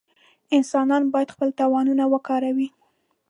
انسانان 0.57 1.03
باید 1.13 1.33
خپل 1.35 1.49
توانونه 1.59 2.03
وکاروي. 2.13 2.67